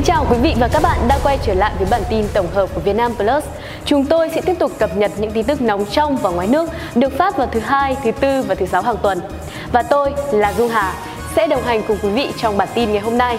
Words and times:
Kính 0.00 0.06
chào 0.06 0.26
quý 0.30 0.36
vị 0.42 0.54
và 0.58 0.68
các 0.68 0.82
bạn 0.82 0.98
đã 1.08 1.18
quay 1.22 1.38
trở 1.46 1.54
lại 1.54 1.72
với 1.78 1.86
bản 1.90 2.02
tin 2.10 2.24
tổng 2.34 2.46
hợp 2.54 2.68
của 2.74 2.80
Vietnam 2.80 3.14
Plus. 3.14 3.44
Chúng 3.84 4.04
tôi 4.04 4.30
sẽ 4.34 4.40
tiếp 4.40 4.54
tục 4.58 4.72
cập 4.78 4.96
nhật 4.96 5.10
những 5.18 5.30
tin 5.30 5.44
tức 5.44 5.60
nóng 5.60 5.84
trong 5.84 6.16
và 6.16 6.30
ngoài 6.30 6.46
nước 6.46 6.70
được 6.94 7.18
phát 7.18 7.36
vào 7.36 7.46
thứ 7.52 7.60
hai, 7.60 7.96
thứ 8.04 8.10
tư 8.10 8.42
và 8.42 8.54
thứ 8.54 8.66
sáu 8.66 8.82
hàng 8.82 8.96
tuần. 9.02 9.20
Và 9.72 9.82
tôi 9.82 10.12
là 10.32 10.52
Dung 10.52 10.68
Hà 10.68 10.94
sẽ 11.36 11.46
đồng 11.46 11.62
hành 11.62 11.82
cùng 11.88 11.98
quý 12.02 12.08
vị 12.08 12.28
trong 12.40 12.56
bản 12.56 12.68
tin 12.74 12.92
ngày 12.92 13.00
hôm 13.00 13.18
nay. 13.18 13.38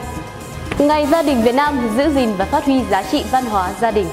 Ngày 0.80 1.06
Gia 1.06 1.22
đình 1.22 1.42
Việt 1.42 1.56
Nam 1.56 1.90
giữ 1.98 2.10
gìn 2.10 2.34
và 2.38 2.46
phát 2.46 2.66
huy 2.66 2.82
giá 2.92 3.04
trị 3.04 3.24
văn 3.32 3.46
hóa 3.46 3.70
gia 3.82 3.92
đình. 3.92 4.08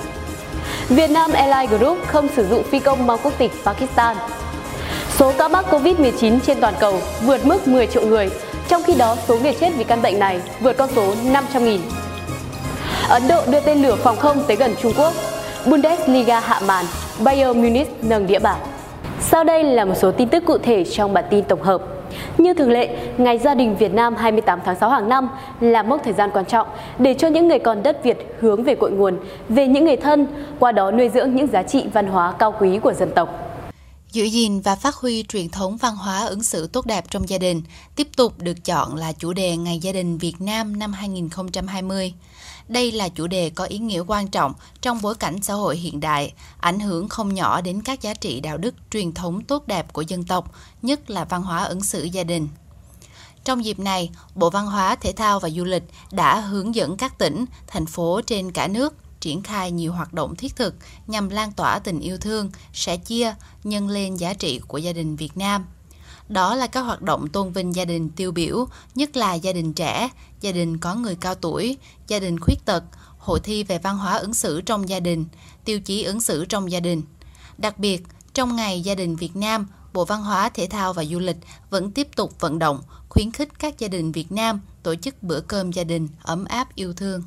Việt 0.88 1.10
Nam 1.10 1.32
Airlines 1.32 1.80
Group 1.80 1.98
không 2.06 2.28
sử 2.36 2.48
dụng 2.48 2.62
phi 2.70 2.78
công 2.78 3.06
mang 3.06 3.18
quốc 3.22 3.32
tịch 3.38 3.52
Pakistan. 3.64 4.16
Số 5.16 5.32
ca 5.38 5.48
mắc 5.48 5.64
Covid-19 5.70 6.38
trên 6.46 6.60
toàn 6.60 6.74
cầu 6.80 7.00
vượt 7.22 7.46
mức 7.46 7.68
10 7.68 7.86
triệu 7.86 8.06
người, 8.06 8.30
trong 8.68 8.82
khi 8.82 8.94
đó 8.94 9.16
số 9.28 9.38
người 9.38 9.54
chết 9.60 9.70
vì 9.76 9.84
căn 9.84 10.02
bệnh 10.02 10.18
này 10.18 10.40
vượt 10.60 10.76
con 10.76 10.90
số 10.94 11.14
500.000. 11.24 11.78
Ấn 13.08 13.22
Độ 13.28 13.40
đưa 13.52 13.60
tên 13.60 13.82
lửa 13.82 13.94
phòng 13.94 14.16
không 14.16 14.36
tới 14.46 14.56
gần 14.56 14.74
Trung 14.82 14.92
Quốc. 14.98 15.12
Bundesliga 15.66 16.40
hạ 16.40 16.60
màn, 16.66 16.84
Bayern 17.24 17.62
Munich 17.62 18.04
nâng 18.04 18.26
đĩa 18.26 18.38
bảng. 18.38 18.58
Sau 19.20 19.44
đây 19.44 19.64
là 19.64 19.84
một 19.84 19.94
số 19.96 20.12
tin 20.12 20.28
tức 20.28 20.44
cụ 20.46 20.58
thể 20.58 20.84
trong 20.84 21.12
bản 21.12 21.24
tin 21.30 21.44
tổng 21.44 21.62
hợp. 21.62 21.82
Như 22.38 22.54
thường 22.54 22.70
lệ, 22.70 22.96
Ngày 23.18 23.38
Gia 23.38 23.54
đình 23.54 23.76
Việt 23.76 23.94
Nam 23.94 24.16
28 24.16 24.60
tháng 24.64 24.76
6 24.76 24.90
hàng 24.90 25.08
năm 25.08 25.28
là 25.60 25.82
mốc 25.82 26.00
thời 26.04 26.12
gian 26.12 26.30
quan 26.30 26.44
trọng 26.44 26.66
để 26.98 27.14
cho 27.14 27.28
những 27.28 27.48
người 27.48 27.58
con 27.58 27.82
đất 27.82 28.04
Việt 28.04 28.36
hướng 28.40 28.62
về 28.62 28.74
cội 28.74 28.90
nguồn, 28.90 29.18
về 29.48 29.66
những 29.66 29.84
người 29.84 29.96
thân, 29.96 30.26
qua 30.58 30.72
đó 30.72 30.90
nuôi 30.90 31.08
dưỡng 31.08 31.34
những 31.34 31.46
giá 31.46 31.62
trị 31.62 31.86
văn 31.92 32.06
hóa 32.06 32.32
cao 32.38 32.54
quý 32.60 32.78
của 32.78 32.92
dân 32.92 33.10
tộc. 33.10 33.47
Giữ 34.12 34.24
gìn 34.24 34.60
và 34.60 34.76
phát 34.76 34.94
huy 34.94 35.24
truyền 35.28 35.48
thống 35.48 35.76
văn 35.76 35.96
hóa 35.96 36.26
ứng 36.26 36.42
xử 36.42 36.66
tốt 36.66 36.86
đẹp 36.86 37.10
trong 37.10 37.28
gia 37.28 37.38
đình 37.38 37.62
tiếp 37.96 38.08
tục 38.16 38.38
được 38.38 38.64
chọn 38.64 38.96
là 38.96 39.12
chủ 39.12 39.32
đề 39.32 39.56
Ngày 39.56 39.78
Gia 39.78 39.92
đình 39.92 40.18
Việt 40.18 40.40
Nam 40.40 40.78
năm 40.78 40.92
2020. 40.92 42.14
Đây 42.68 42.92
là 42.92 43.08
chủ 43.08 43.26
đề 43.26 43.50
có 43.50 43.64
ý 43.64 43.78
nghĩa 43.78 44.02
quan 44.06 44.28
trọng 44.28 44.52
trong 44.80 45.02
bối 45.02 45.14
cảnh 45.14 45.42
xã 45.42 45.54
hội 45.54 45.76
hiện 45.76 46.00
đại, 46.00 46.32
ảnh 46.58 46.80
hưởng 46.80 47.08
không 47.08 47.34
nhỏ 47.34 47.60
đến 47.60 47.82
các 47.82 48.02
giá 48.02 48.14
trị 48.14 48.40
đạo 48.40 48.58
đức 48.58 48.74
truyền 48.90 49.12
thống 49.12 49.44
tốt 49.44 49.66
đẹp 49.66 49.92
của 49.92 50.02
dân 50.02 50.24
tộc, 50.24 50.54
nhất 50.82 51.10
là 51.10 51.24
văn 51.24 51.42
hóa 51.42 51.64
ứng 51.64 51.84
xử 51.84 52.04
gia 52.04 52.24
đình. 52.24 52.48
Trong 53.44 53.64
dịp 53.64 53.78
này, 53.78 54.10
Bộ 54.34 54.50
Văn 54.50 54.66
hóa, 54.66 54.96
Thể 54.96 55.12
thao 55.12 55.40
và 55.40 55.50
Du 55.50 55.64
lịch 55.64 55.84
đã 56.10 56.40
hướng 56.40 56.74
dẫn 56.74 56.96
các 56.96 57.18
tỉnh, 57.18 57.44
thành 57.66 57.86
phố 57.86 58.20
trên 58.26 58.52
cả 58.52 58.68
nước 58.68 58.94
triển 59.20 59.42
khai 59.42 59.70
nhiều 59.70 59.92
hoạt 59.92 60.14
động 60.14 60.36
thiết 60.36 60.56
thực 60.56 60.74
nhằm 61.06 61.28
lan 61.28 61.52
tỏa 61.52 61.78
tình 61.78 62.00
yêu 62.00 62.18
thương, 62.18 62.50
sẻ 62.72 62.96
chia, 62.96 63.34
nhân 63.64 63.88
lên 63.88 64.16
giá 64.16 64.34
trị 64.34 64.60
của 64.68 64.78
gia 64.78 64.92
đình 64.92 65.16
Việt 65.16 65.36
Nam. 65.36 65.66
Đó 66.28 66.54
là 66.54 66.66
các 66.66 66.80
hoạt 66.80 67.02
động 67.02 67.28
tôn 67.28 67.52
vinh 67.52 67.74
gia 67.74 67.84
đình 67.84 68.10
tiêu 68.10 68.32
biểu, 68.32 68.66
nhất 68.94 69.16
là 69.16 69.34
gia 69.34 69.52
đình 69.52 69.72
trẻ, 69.72 70.08
gia 70.40 70.52
đình 70.52 70.78
có 70.78 70.94
người 70.94 71.16
cao 71.20 71.34
tuổi, 71.34 71.76
gia 72.06 72.18
đình 72.18 72.40
khuyết 72.40 72.64
tật, 72.64 72.84
hội 73.18 73.40
thi 73.40 73.64
về 73.64 73.78
văn 73.78 73.98
hóa 73.98 74.16
ứng 74.16 74.34
xử 74.34 74.60
trong 74.60 74.88
gia 74.88 75.00
đình, 75.00 75.24
tiêu 75.64 75.80
chí 75.80 76.02
ứng 76.02 76.20
xử 76.20 76.44
trong 76.44 76.70
gia 76.70 76.80
đình. 76.80 77.02
Đặc 77.58 77.78
biệt, 77.78 78.02
trong 78.34 78.56
ngày 78.56 78.80
Gia 78.80 78.94
đình 78.94 79.16
Việt 79.16 79.36
Nam, 79.36 79.66
Bộ 79.92 80.04
Văn 80.04 80.22
hóa, 80.22 80.48
Thể 80.48 80.66
thao 80.66 80.92
và 80.92 81.04
Du 81.04 81.18
lịch 81.18 81.36
vẫn 81.70 81.90
tiếp 81.90 82.08
tục 82.16 82.40
vận 82.40 82.58
động, 82.58 82.82
khuyến 83.08 83.32
khích 83.32 83.58
các 83.58 83.78
gia 83.78 83.88
đình 83.88 84.12
Việt 84.12 84.32
Nam 84.32 84.60
tổ 84.82 84.94
chức 84.94 85.22
bữa 85.22 85.40
cơm 85.40 85.72
gia 85.72 85.84
đình 85.84 86.08
ấm 86.22 86.44
áp 86.44 86.74
yêu 86.74 86.92
thương. 86.92 87.22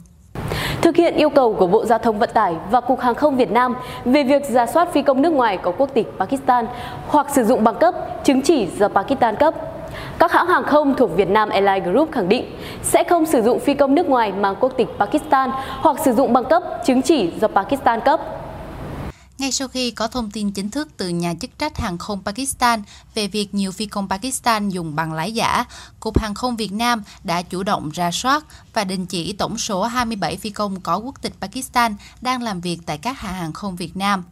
Thực 0.81 0.95
hiện 0.95 1.15
yêu 1.15 1.29
cầu 1.29 1.53
của 1.53 1.67
Bộ 1.67 1.85
Giao 1.85 1.99
thông 1.99 2.19
Vận 2.19 2.29
tải 2.33 2.55
và 2.71 2.81
Cục 2.81 2.99
Hàng 2.99 3.15
không 3.15 3.37
Việt 3.37 3.51
Nam 3.51 3.75
về 4.05 4.23
việc 4.23 4.49
ra 4.49 4.65
soát 4.65 4.93
phi 4.93 5.01
công 5.01 5.21
nước 5.21 5.33
ngoài 5.33 5.57
có 5.57 5.71
quốc 5.71 5.89
tịch 5.93 6.07
Pakistan 6.19 6.65
hoặc 7.07 7.27
sử 7.29 7.43
dụng 7.43 7.63
bằng 7.63 7.75
cấp, 7.75 7.93
chứng 8.23 8.41
chỉ 8.41 8.67
do 8.79 8.87
Pakistan 8.87 9.35
cấp. 9.35 9.53
Các 10.19 10.31
hãng 10.31 10.47
hàng 10.47 10.63
không 10.63 10.95
thuộc 10.95 11.15
Việt 11.15 11.29
Nam 11.29 11.49
Airlines 11.49 11.89
Group 11.89 12.11
khẳng 12.11 12.29
định 12.29 12.45
sẽ 12.83 13.03
không 13.03 13.25
sử 13.25 13.41
dụng 13.41 13.59
phi 13.59 13.73
công 13.73 13.95
nước 13.95 14.09
ngoài 14.09 14.31
mang 14.31 14.55
quốc 14.59 14.73
tịch 14.77 14.87
Pakistan 14.99 15.51
hoặc 15.81 15.99
sử 15.99 16.13
dụng 16.13 16.33
bằng 16.33 16.45
cấp, 16.45 16.63
chứng 16.85 17.01
chỉ 17.01 17.31
do 17.41 17.47
Pakistan 17.47 18.01
cấp 18.01 18.19
ngay 19.41 19.51
sau 19.51 19.67
khi 19.67 19.91
có 19.91 20.07
thông 20.07 20.31
tin 20.31 20.51
chính 20.51 20.69
thức 20.69 20.89
từ 20.97 21.09
nhà 21.09 21.33
chức 21.41 21.57
trách 21.57 21.77
hàng 21.77 21.97
không 21.97 22.23
Pakistan 22.25 22.81
về 23.13 23.27
việc 23.27 23.53
nhiều 23.53 23.71
phi 23.71 23.85
công 23.85 24.09
Pakistan 24.09 24.69
dùng 24.69 24.95
bằng 24.95 25.13
lái 25.13 25.31
giả, 25.31 25.65
Cục 25.99 26.19
Hàng 26.19 26.33
không 26.33 26.55
Việt 26.55 26.71
Nam 26.73 27.03
đã 27.23 27.41
chủ 27.41 27.63
động 27.63 27.89
ra 27.89 28.11
soát 28.11 28.45
và 28.73 28.83
đình 28.83 29.05
chỉ 29.05 29.33
tổng 29.33 29.57
số 29.57 29.83
27 29.83 30.37
phi 30.37 30.49
công 30.49 30.81
có 30.81 30.97
quốc 30.97 31.21
tịch 31.21 31.33
Pakistan 31.41 31.95
đang 32.21 32.41
làm 32.41 32.61
việc 32.61 32.79
tại 32.85 32.97
các 32.97 33.19
hãng 33.19 33.35
hàng 33.35 33.53
không 33.53 33.75
Việt 33.75 33.97
Nam. 33.97 34.23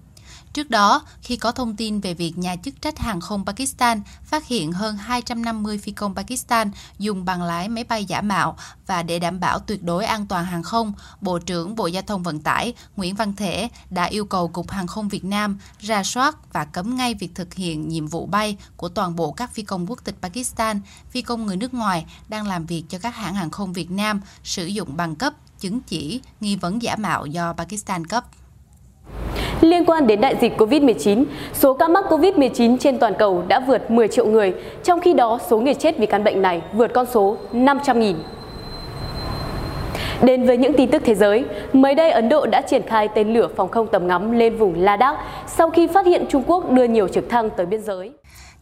Trước 0.60 0.70
đó, 0.70 1.02
khi 1.22 1.38
có 1.38 1.52
thông 1.52 1.76
tin 1.76 2.00
về 2.00 2.14
việc 2.14 2.38
nhà 2.38 2.56
chức 2.56 2.82
trách 2.82 3.00
hàng 3.00 3.22
không 3.22 3.46
Pakistan 3.46 4.02
phát 4.24 4.48
hiện 4.48 4.72
hơn 4.72 4.98
250 4.98 5.78
phi 5.78 5.92
công 5.92 6.16
Pakistan 6.16 6.72
dùng 6.98 7.26
bằng 7.26 7.44
lái 7.44 7.70
máy 7.70 7.84
bay 7.84 8.06
giả 8.06 8.22
mạo 8.22 8.58
và 8.88 9.04
để 9.04 9.20
đảm 9.20 9.40
bảo 9.40 9.60
tuyệt 9.60 9.84
đối 9.84 10.06
an 10.06 10.28
toàn 10.28 10.46
hàng 10.46 10.64
không, 10.64 10.94
Bộ 11.22 11.40
trưởng 11.40 11.76
Bộ 11.76 11.88
Giao 11.88 12.04
thông 12.04 12.24
Vận 12.24 12.40
tải 12.40 12.74
Nguyễn 12.96 13.16
Văn 13.16 13.36
Thể 13.36 13.70
đã 13.90 14.04
yêu 14.04 14.26
cầu 14.26 14.48
Cục 14.48 14.72
Hàng 14.72 14.88
không 14.88 15.10
Việt 15.10 15.26
Nam 15.26 15.60
ra 15.80 16.04
soát 16.04 16.54
và 16.54 16.66
cấm 16.66 16.96
ngay 16.96 17.14
việc 17.14 17.36
thực 17.36 17.54
hiện 17.54 17.90
nhiệm 17.90 18.08
vụ 18.08 18.26
bay 18.26 18.58
của 18.78 18.90
toàn 18.90 19.16
bộ 19.16 19.32
các 19.32 19.54
phi 19.54 19.64
công 19.64 19.90
quốc 19.90 20.00
tịch 20.04 20.16
Pakistan, 20.22 20.82
phi 21.10 21.22
công 21.22 21.46
người 21.46 21.58
nước 21.58 21.74
ngoài 21.74 22.06
đang 22.28 22.48
làm 22.48 22.66
việc 22.66 22.84
cho 22.90 23.00
các 23.00 23.16
hãng 23.16 23.36
hàng 23.36 23.52
không 23.52 23.74
Việt 23.74 23.92
Nam 23.92 24.22
sử 24.44 24.66
dụng 24.66 24.98
bằng 24.98 25.16
cấp, 25.16 25.34
chứng 25.60 25.80
chỉ, 25.80 26.22
nghi 26.42 26.56
vấn 26.56 26.82
giả 26.82 26.96
mạo 26.96 27.26
do 27.26 27.54
Pakistan 27.54 28.08
cấp. 28.08 28.26
Liên 29.62 29.86
quan 29.86 30.08
đến 30.08 30.22
đại 30.22 30.36
dịch 30.42 30.58
COVID-19, 30.58 31.26
số 31.54 31.74
ca 31.74 31.88
mắc 31.88 32.06
COVID-19 32.10 32.78
trên 32.78 33.00
toàn 33.00 33.14
cầu 33.20 33.44
đã 33.48 33.60
vượt 33.60 33.92
10 33.92 34.08
triệu 34.08 34.26
người, 34.26 34.54
trong 34.84 35.02
khi 35.02 35.14
đó 35.14 35.40
số 35.50 35.60
người 35.60 35.74
chết 35.74 35.98
vì 35.98 36.06
căn 36.06 36.24
bệnh 36.24 36.42
này 36.42 36.62
vượt 36.74 36.92
con 36.94 37.06
số 37.14 37.38
500.000. 37.54 38.16
Đến 40.22 40.46
với 40.46 40.58
những 40.58 40.74
tin 40.78 40.92
tức 40.92 41.02
thế 41.06 41.16
giới, 41.16 41.46
mới 41.74 41.96
đây 41.96 42.12
Ấn 42.12 42.30
Độ 42.30 42.46
đã 42.46 42.62
triển 42.62 42.82
khai 42.88 43.08
tên 43.16 43.34
lửa 43.34 43.48
phòng 43.58 43.72
không 43.72 43.88
tầm 43.92 44.08
ngắm 44.08 44.32
lên 44.32 44.58
vùng 44.58 44.82
Ladakh 44.82 45.18
sau 45.48 45.70
khi 45.70 45.88
phát 45.88 46.06
hiện 46.06 46.26
Trung 46.30 46.44
Quốc 46.48 46.72
đưa 46.72 46.84
nhiều 46.84 47.08
trực 47.08 47.30
thăng 47.30 47.50
tới 47.58 47.66
biên 47.66 47.84
giới. 47.84 48.12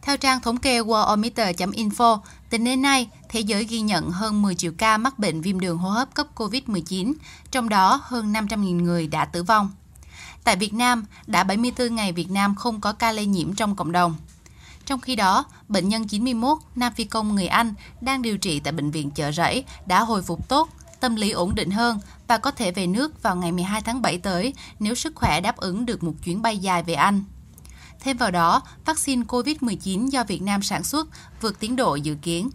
Theo 0.02 0.16
trang 0.16 0.40
thống 0.40 0.56
kê 0.56 0.80
worldometer.info, 0.80 2.18
tính 2.50 2.64
đến 2.64 2.82
nay, 2.82 3.08
thế 3.28 3.40
giới 3.40 3.64
ghi 3.64 3.80
nhận 3.80 4.10
hơn 4.10 4.42
10 4.42 4.54
triệu 4.54 4.72
ca 4.78 4.98
mắc 4.98 5.18
bệnh 5.18 5.40
viêm 5.40 5.60
đường 5.60 5.78
hô 5.78 5.88
hấp 5.88 6.14
cấp 6.14 6.26
COVID-19, 6.36 7.12
trong 7.50 7.68
đó 7.68 8.00
hơn 8.02 8.32
500.000 8.32 8.82
người 8.82 9.06
đã 9.06 9.24
tử 9.24 9.42
vong. 9.42 9.70
Tại 10.48 10.56
Việt 10.56 10.74
Nam, 10.74 11.04
đã 11.26 11.44
74 11.44 11.94
ngày 11.94 12.12
Việt 12.12 12.30
Nam 12.30 12.54
không 12.54 12.80
có 12.80 12.92
ca 12.92 13.12
lây 13.12 13.26
nhiễm 13.26 13.54
trong 13.54 13.76
cộng 13.76 13.92
đồng. 13.92 14.16
Trong 14.86 15.00
khi 15.00 15.16
đó, 15.16 15.44
bệnh 15.68 15.88
nhân 15.88 16.08
91, 16.08 16.58
Nam 16.74 16.92
Phi 16.96 17.04
Công 17.04 17.34
người 17.34 17.46
Anh, 17.46 17.74
đang 18.00 18.22
điều 18.22 18.38
trị 18.38 18.60
tại 18.60 18.72
Bệnh 18.72 18.90
viện 18.90 19.10
Chợ 19.10 19.32
Rẫy 19.32 19.64
đã 19.86 20.00
hồi 20.00 20.22
phục 20.22 20.48
tốt, 20.48 20.68
tâm 21.00 21.16
lý 21.16 21.30
ổn 21.30 21.54
định 21.54 21.70
hơn 21.70 22.00
và 22.28 22.38
có 22.38 22.50
thể 22.50 22.72
về 22.72 22.86
nước 22.86 23.22
vào 23.22 23.36
ngày 23.36 23.52
12 23.52 23.80
tháng 23.80 24.02
7 24.02 24.18
tới 24.18 24.54
nếu 24.78 24.94
sức 24.94 25.14
khỏe 25.14 25.40
đáp 25.40 25.56
ứng 25.56 25.86
được 25.86 26.02
một 26.02 26.14
chuyến 26.24 26.42
bay 26.42 26.58
dài 26.58 26.82
về 26.82 26.94
Anh. 26.94 27.24
Thêm 28.00 28.16
vào 28.16 28.30
đó, 28.30 28.62
vaccine 28.84 29.22
COVID-19 29.22 30.08
do 30.08 30.24
Việt 30.24 30.42
Nam 30.42 30.62
sản 30.62 30.84
xuất 30.84 31.08
vượt 31.40 31.60
tiến 31.60 31.76
độ 31.76 31.94
dự 31.94 32.14
kiến. 32.22 32.50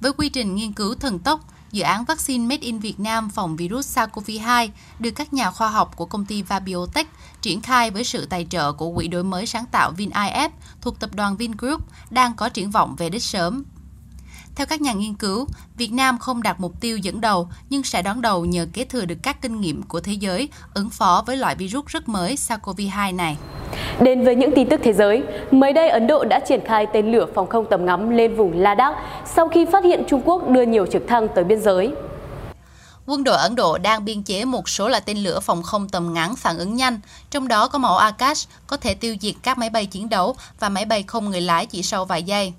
Với 0.00 0.12
quy 0.12 0.28
trình 0.28 0.54
nghiên 0.54 0.72
cứu 0.72 0.94
thần 0.94 1.18
tốc, 1.18 1.40
Dự 1.72 1.82
án 1.82 2.04
vaccine 2.04 2.46
Made 2.46 2.66
in 2.66 2.78
Việt 2.78 3.00
Nam 3.00 3.30
phòng 3.30 3.56
virus 3.56 3.98
SARS-CoV-2 3.98 4.68
được 4.98 5.10
các 5.10 5.32
nhà 5.32 5.50
khoa 5.50 5.68
học 5.68 5.96
của 5.96 6.06
công 6.06 6.24
ty 6.24 6.42
Vabiotech 6.42 7.08
triển 7.42 7.60
khai 7.60 7.90
với 7.90 8.04
sự 8.04 8.26
tài 8.26 8.46
trợ 8.50 8.72
của 8.72 8.92
Quỹ 8.94 9.08
đổi 9.08 9.24
mới 9.24 9.46
sáng 9.46 9.66
tạo 9.66 9.92
VinIF 9.96 10.50
thuộc 10.80 11.00
tập 11.00 11.14
đoàn 11.14 11.36
Vingroup 11.36 11.82
đang 12.10 12.34
có 12.34 12.48
triển 12.48 12.70
vọng 12.70 12.96
về 12.96 13.10
đích 13.10 13.22
sớm. 13.22 13.64
Theo 14.54 14.66
các 14.66 14.80
nhà 14.80 14.92
nghiên 14.92 15.14
cứu, 15.14 15.46
Việt 15.76 15.92
Nam 15.92 16.18
không 16.18 16.42
đạt 16.42 16.60
mục 16.60 16.80
tiêu 16.80 16.98
dẫn 16.98 17.20
đầu 17.20 17.50
nhưng 17.70 17.82
sẽ 17.82 18.02
đón 18.02 18.20
đầu 18.20 18.44
nhờ 18.44 18.66
kế 18.72 18.84
thừa 18.84 19.04
được 19.04 19.18
các 19.22 19.42
kinh 19.42 19.60
nghiệm 19.60 19.82
của 19.82 20.00
thế 20.00 20.12
giới 20.12 20.48
ứng 20.74 20.90
phó 20.90 21.24
với 21.26 21.36
loại 21.36 21.54
virus 21.54 21.86
rất 21.86 22.08
mới 22.08 22.34
SARS-CoV-2 22.34 23.16
này. 23.16 23.36
Đến 24.00 24.24
với 24.24 24.34
những 24.34 24.52
tin 24.54 24.68
tức 24.68 24.80
thế 24.84 24.92
giới, 24.92 25.22
mới 25.50 25.72
đây 25.72 25.88
Ấn 25.88 26.06
Độ 26.06 26.24
đã 26.24 26.40
triển 26.40 26.60
khai 26.66 26.86
tên 26.92 27.12
lửa 27.12 27.26
phòng 27.34 27.46
không 27.46 27.66
tầm 27.70 27.84
ngắm 27.84 28.10
lên 28.10 28.36
vùng 28.36 28.60
Ladakh 28.60 28.96
sau 29.34 29.48
khi 29.48 29.66
phát 29.72 29.84
hiện 29.84 30.04
Trung 30.08 30.22
Quốc 30.24 30.48
đưa 30.48 30.62
nhiều 30.62 30.86
trực 30.86 31.02
thăng 31.08 31.28
tới 31.34 31.44
biên 31.44 31.60
giới. 31.60 31.92
Quân 33.06 33.24
đội 33.24 33.36
Ấn 33.36 33.54
Độ 33.54 33.78
đang 33.78 34.04
biên 34.04 34.22
chế 34.22 34.44
một 34.44 34.68
số 34.68 34.88
loại 34.88 35.02
tên 35.06 35.18
lửa 35.18 35.40
phòng 35.40 35.62
không 35.62 35.88
tầm 35.88 36.14
ngắn 36.14 36.36
phản 36.36 36.58
ứng 36.58 36.74
nhanh, 36.74 37.00
trong 37.30 37.48
đó 37.48 37.68
có 37.68 37.78
mẫu 37.78 37.96
Akash 37.96 38.48
có 38.66 38.76
thể 38.76 38.94
tiêu 38.94 39.16
diệt 39.20 39.34
các 39.42 39.58
máy 39.58 39.70
bay 39.70 39.86
chiến 39.86 40.08
đấu 40.08 40.36
và 40.60 40.68
máy 40.68 40.84
bay 40.84 41.02
không 41.02 41.30
người 41.30 41.40
lái 41.40 41.66
chỉ 41.66 41.82
sau 41.82 42.04
vài 42.04 42.22
giây. 42.22 42.52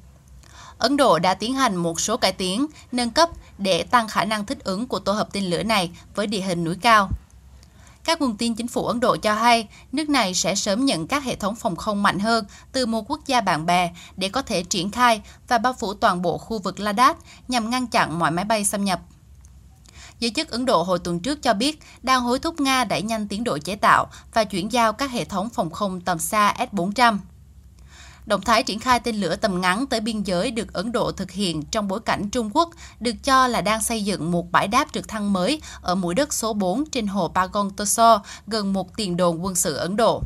Ấn 0.78 0.98
Độ 0.98 1.20
đã 1.20 1.34
tiến 1.34 1.54
hành 1.54 1.76
một 1.76 2.00
số 2.00 2.18
cải 2.18 2.32
tiến, 2.32 2.66
nâng 2.92 3.10
cấp 3.10 3.30
để 3.58 3.84
tăng 3.84 4.08
khả 4.08 4.26
năng 4.26 4.46
thích 4.46 4.64
ứng 4.64 4.88
của 4.88 5.00
tổ 5.00 5.12
hợp 5.12 5.28
tên 5.34 5.44
lửa 5.44 5.64
này 5.64 5.92
với 6.16 6.28
địa 6.28 6.42
hình 6.42 6.64
núi 6.64 6.76
cao. 6.82 7.10
Các 8.10 8.22
nguồn 8.22 8.38
tin 8.38 8.56
chính 8.56 8.68
phủ 8.68 8.86
Ấn 8.86 9.00
Độ 9.00 9.18
cho 9.18 9.34
hay, 9.34 9.68
nước 9.92 10.10
này 10.10 10.34
sẽ 10.34 10.56
sớm 10.56 10.86
nhận 10.86 11.08
các 11.08 11.24
hệ 11.24 11.36
thống 11.36 11.56
phòng 11.56 11.76
không 11.76 12.04
mạnh 12.04 12.20
hơn 12.20 12.46
từ 12.72 12.86
một 12.86 13.12
quốc 13.12 13.20
gia 13.26 13.42
bạn 13.42 13.66
bè 13.66 13.92
để 14.18 14.30
có 14.30 14.42
thể 14.42 14.64
triển 14.64 14.92
khai 14.92 15.22
và 15.48 15.58
bao 15.58 15.74
phủ 15.74 15.94
toàn 15.94 16.22
bộ 16.22 16.38
khu 16.38 16.60
vực 16.60 16.80
Ladakh 16.80 17.18
nhằm 17.48 17.70
ngăn 17.70 17.88
chặn 17.88 18.20
mọi 18.20 18.32
máy 18.32 18.46
bay 18.46 18.66
xâm 18.66 18.86
nhập. 18.86 19.00
Giới 20.20 20.32
chức 20.32 20.50
Ấn 20.50 20.66
Độ 20.66 20.84
hồi 20.84 21.00
tuần 21.00 21.20
trước 21.20 21.44
cho 21.44 21.54
biết 21.54 21.80
đang 22.04 22.22
hối 22.22 22.40
thúc 22.40 22.60
Nga 22.60 22.84
đẩy 22.84 23.02
nhanh 23.02 23.28
tiến 23.28 23.44
độ 23.44 23.58
chế 23.58 23.76
tạo 23.76 24.08
và 24.34 24.44
chuyển 24.44 24.72
giao 24.72 24.94
các 24.94 25.12
hệ 25.12 25.26
thống 25.26 25.50
phòng 25.50 25.70
không 25.70 26.02
tầm 26.02 26.20
xa 26.20 26.54
S-400. 26.58 27.18
Động 28.30 28.42
thái 28.42 28.64
triển 28.64 28.80
khai 28.80 29.00
tên 29.00 29.16
lửa 29.16 29.36
tầm 29.36 29.62
ngắn 29.62 29.88
tới 29.88 30.00
biên 30.00 30.24
giới 30.24 30.52
được 30.52 30.74
Ấn 30.74 30.92
Độ 30.92 31.12
thực 31.12 31.32
hiện 31.32 31.64
trong 31.64 31.88
bối 31.88 32.00
cảnh 32.00 32.30
Trung 32.30 32.50
Quốc 32.54 32.70
được 33.00 33.16
cho 33.24 33.48
là 33.48 33.62
đang 33.62 33.84
xây 33.84 34.04
dựng 34.04 34.32
một 34.32 34.52
bãi 34.52 34.68
đáp 34.68 34.88
trực 34.94 35.08
thăng 35.08 35.34
mới 35.34 35.62
ở 35.82 35.96
mũi 35.96 36.16
đất 36.16 36.34
số 36.34 36.54
4 36.54 36.86
trên 36.86 37.08
hồ 37.08 37.32
Pagon 37.36 37.72
Toso, 37.72 38.22
gần 38.48 38.74
một 38.74 38.98
tiền 38.98 39.18
đồn 39.18 39.46
quân 39.46 39.56
sự 39.56 39.76
Ấn 39.76 39.96
Độ. 39.96 40.24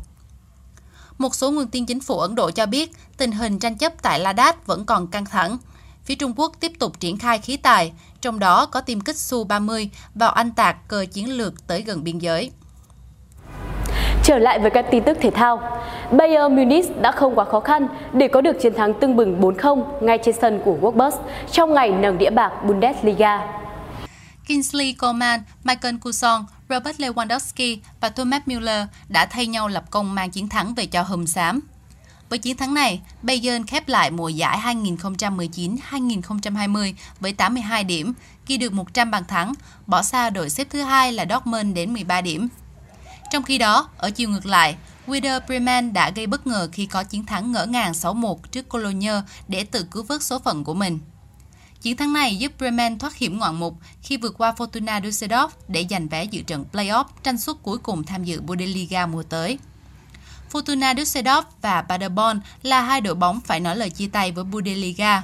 Một 1.18 1.34
số 1.34 1.50
nguồn 1.50 1.66
tin 1.66 1.86
chính 1.86 2.00
phủ 2.00 2.18
Ấn 2.18 2.34
Độ 2.34 2.50
cho 2.50 2.66
biết 2.66 2.92
tình 3.16 3.32
hình 3.32 3.58
tranh 3.58 3.78
chấp 3.78 4.02
tại 4.02 4.20
Ladakh 4.20 4.66
vẫn 4.66 4.84
còn 4.84 5.06
căng 5.06 5.24
thẳng. 5.24 5.58
Phía 6.04 6.14
Trung 6.14 6.32
Quốc 6.36 6.52
tiếp 6.60 6.72
tục 6.78 7.00
triển 7.00 7.18
khai 7.18 7.38
khí 7.38 7.56
tài, 7.56 7.92
trong 8.20 8.38
đó 8.38 8.66
có 8.66 8.80
tiêm 8.80 9.00
kích 9.00 9.16
Su-30 9.16 9.88
vào 10.14 10.30
anh 10.30 10.50
tạc 10.50 10.88
cờ 10.88 11.04
chiến 11.12 11.36
lược 11.36 11.66
tới 11.66 11.82
gần 11.82 12.04
biên 12.04 12.18
giới. 12.18 12.50
Trở 14.24 14.38
lại 14.38 14.58
với 14.58 14.70
các 14.70 14.86
tin 14.90 15.04
tức 15.04 15.18
thể 15.20 15.30
thao, 15.30 15.80
Bayern 16.12 16.56
Munich 16.56 17.02
đã 17.02 17.12
không 17.12 17.34
quá 17.34 17.44
khó 17.44 17.60
khăn 17.60 17.88
để 18.12 18.28
có 18.28 18.40
được 18.40 18.56
chiến 18.62 18.74
thắng 18.74 18.94
tưng 19.00 19.16
bừng 19.16 19.40
4-0 19.40 19.84
ngay 20.00 20.18
trên 20.24 20.34
sân 20.40 20.60
của 20.64 20.78
Wolfsburg 20.80 21.18
trong 21.52 21.74
ngày 21.74 21.90
nâng 21.90 22.18
đĩa 22.18 22.30
bạc 22.30 22.52
Bundesliga. 22.66 23.40
Kingsley 24.46 24.92
Coman, 24.92 25.40
Michael 25.64 25.96
Cuson, 25.96 26.44
Robert 26.68 27.00
Lewandowski 27.00 27.76
và 28.00 28.08
Thomas 28.08 28.42
Müller 28.46 28.86
đã 29.08 29.26
thay 29.26 29.46
nhau 29.46 29.68
lập 29.68 29.84
công 29.90 30.14
mang 30.14 30.30
chiến 30.30 30.48
thắng 30.48 30.74
về 30.74 30.86
cho 30.86 31.02
Hùm 31.02 31.24
Xám. 31.24 31.60
Với 32.28 32.38
chiến 32.38 32.56
thắng 32.56 32.74
này, 32.74 33.00
Bayern 33.22 33.66
khép 33.66 33.88
lại 33.88 34.10
mùa 34.10 34.28
giải 34.28 34.58
2019-2020 34.58 36.92
với 37.20 37.32
82 37.32 37.84
điểm, 37.84 38.12
ghi 38.46 38.56
được 38.56 38.72
100 38.72 39.10
bàn 39.10 39.22
thắng, 39.28 39.52
bỏ 39.86 40.02
xa 40.02 40.30
đội 40.30 40.50
xếp 40.50 40.66
thứ 40.70 40.82
hai 40.82 41.12
là 41.12 41.26
Dortmund 41.30 41.74
đến 41.74 41.92
13 41.92 42.20
điểm. 42.20 42.48
Trong 43.34 43.42
khi 43.42 43.58
đó, 43.58 43.88
ở 43.96 44.10
chiều 44.10 44.28
ngược 44.28 44.46
lại, 44.46 44.76
Werder 45.06 45.40
Bremen 45.46 45.92
đã 45.92 46.10
gây 46.10 46.26
bất 46.26 46.46
ngờ 46.46 46.68
khi 46.72 46.86
có 46.86 47.04
chiến 47.04 47.26
thắng 47.26 47.52
ngỡ 47.52 47.66
ngàng 47.66 47.92
6-1 47.92 48.36
trước 48.52 48.68
Cologne 48.68 49.12
để 49.48 49.64
tự 49.64 49.86
cứu 49.90 50.02
vớt 50.02 50.22
số 50.22 50.38
phận 50.38 50.64
của 50.64 50.74
mình. 50.74 50.98
Chiến 51.82 51.96
thắng 51.96 52.12
này 52.12 52.36
giúp 52.36 52.52
Bremen 52.58 52.98
thoát 52.98 53.16
hiểm 53.16 53.38
ngoạn 53.38 53.60
mục 53.60 53.76
khi 54.02 54.16
vượt 54.16 54.34
qua 54.38 54.54
Fortuna 54.56 55.00
Düsseldorf 55.00 55.48
để 55.68 55.86
giành 55.90 56.08
vé 56.08 56.24
dự 56.24 56.42
trận 56.42 56.64
playoff 56.72 57.04
tranh 57.22 57.38
suất 57.38 57.56
cuối 57.62 57.78
cùng 57.78 58.04
tham 58.04 58.24
dự 58.24 58.40
Bundesliga 58.40 59.06
mùa 59.06 59.22
tới. 59.22 59.58
Fortuna 60.52 60.94
Düsseldorf 60.94 61.42
và 61.62 61.82
Paderborn 61.82 62.40
là 62.62 62.80
hai 62.80 63.00
đội 63.00 63.14
bóng 63.14 63.40
phải 63.40 63.60
nói 63.60 63.76
lời 63.76 63.90
chia 63.90 64.08
tay 64.08 64.32
với 64.32 64.44
Bundesliga. 64.44 65.22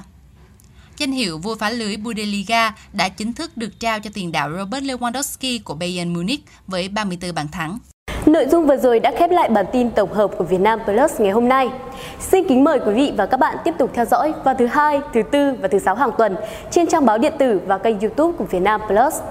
Danh 0.97 1.11
hiệu 1.11 1.37
vua 1.37 1.55
phá 1.55 1.69
lưới 1.69 1.97
Bundesliga 1.97 2.75
đã 2.93 3.09
chính 3.09 3.33
thức 3.33 3.57
được 3.57 3.79
trao 3.79 3.99
cho 3.99 4.09
tiền 4.13 4.31
đạo 4.31 4.51
Robert 4.57 4.83
Lewandowski 4.83 5.59
của 5.63 5.73
Bayern 5.73 6.13
Munich 6.13 6.45
với 6.67 6.89
34 6.89 7.33
bàn 7.33 7.47
thắng. 7.47 7.79
Nội 8.25 8.45
dung 8.45 8.67
vừa 8.67 8.77
rồi 8.77 8.99
đã 8.99 9.11
khép 9.11 9.31
lại 9.31 9.49
bản 9.49 9.65
tin 9.71 9.89
tổng 9.89 10.13
hợp 10.13 10.31
của 10.37 10.43
Việt 10.43 10.61
Nam 10.61 10.79
Plus 10.85 11.21
ngày 11.21 11.31
hôm 11.31 11.49
nay. 11.49 11.69
Xin 12.19 12.47
kính 12.47 12.63
mời 12.63 12.79
quý 12.85 12.93
vị 12.93 13.13
và 13.17 13.25
các 13.25 13.37
bạn 13.39 13.57
tiếp 13.63 13.73
tục 13.77 13.89
theo 13.93 14.05
dõi 14.05 14.33
vào 14.43 14.55
thứ 14.55 14.65
hai, 14.65 15.01
thứ 15.13 15.21
tư 15.31 15.53
và 15.61 15.67
thứ 15.67 15.79
sáu 15.79 15.95
hàng 15.95 16.11
tuần 16.17 16.35
trên 16.71 16.87
trang 16.87 17.05
báo 17.05 17.17
điện 17.17 17.33
tử 17.37 17.61
và 17.67 17.77
kênh 17.77 17.99
YouTube 17.99 18.33
của 18.37 18.43
Việt 18.43 18.59
Nam 18.59 18.81
Plus. 18.87 19.21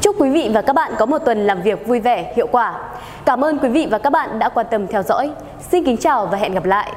Chúc 0.00 0.16
quý 0.20 0.30
vị 0.30 0.50
và 0.54 0.62
các 0.62 0.72
bạn 0.72 0.92
có 0.98 1.06
một 1.06 1.18
tuần 1.18 1.46
làm 1.46 1.62
việc 1.62 1.86
vui 1.86 2.00
vẻ, 2.00 2.32
hiệu 2.36 2.46
quả. 2.52 2.74
Cảm 3.24 3.44
ơn 3.44 3.58
quý 3.58 3.68
vị 3.68 3.88
và 3.90 3.98
các 3.98 4.10
bạn 4.10 4.38
đã 4.38 4.48
quan 4.48 4.66
tâm 4.70 4.86
theo 4.86 5.02
dõi. 5.02 5.30
Xin 5.70 5.84
kính 5.84 5.96
chào 5.96 6.26
và 6.26 6.38
hẹn 6.38 6.54
gặp 6.54 6.64
lại. 6.64 6.92